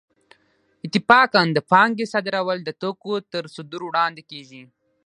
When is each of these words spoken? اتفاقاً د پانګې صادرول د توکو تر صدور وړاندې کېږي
اتفاقاً 0.85 1.43
د 1.53 1.57
پانګې 1.71 2.05
صادرول 2.13 2.59
د 2.63 2.69
توکو 2.81 3.13
تر 3.33 3.43
صدور 3.55 3.81
وړاندې 3.85 4.21
کېږي 4.31 4.63